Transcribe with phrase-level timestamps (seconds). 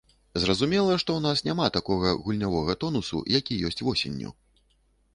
[0.45, 4.39] Зразумела, што ў нас няма таго гульнявога тонусу, які ёсць восенню.